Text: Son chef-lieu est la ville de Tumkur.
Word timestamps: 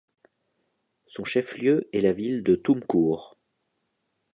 Son 1.05 1.23
chef-lieu 1.25 1.87
est 1.93 2.01
la 2.01 2.11
ville 2.11 2.41
de 2.41 2.55
Tumkur. 2.55 3.37